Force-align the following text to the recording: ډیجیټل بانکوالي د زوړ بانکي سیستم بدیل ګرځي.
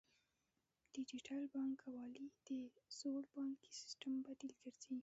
ډیجیټل 0.93 1.41
بانکوالي 1.55 2.27
د 2.47 2.49
زوړ 2.97 3.21
بانکي 3.35 3.71
سیستم 3.81 4.11
بدیل 4.25 4.51
ګرځي. 4.61 4.95